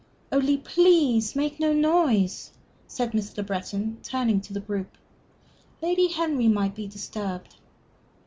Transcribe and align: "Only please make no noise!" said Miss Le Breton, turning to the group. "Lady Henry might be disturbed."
"Only 0.31 0.57
please 0.57 1.35
make 1.35 1.59
no 1.59 1.73
noise!" 1.73 2.49
said 2.87 3.13
Miss 3.13 3.37
Le 3.37 3.43
Breton, 3.43 3.99
turning 4.01 4.41
to 4.41 4.51
the 4.51 4.59
group. 4.59 4.97
"Lady 5.79 6.07
Henry 6.11 6.47
might 6.47 6.73
be 6.73 6.87
disturbed." 6.87 7.55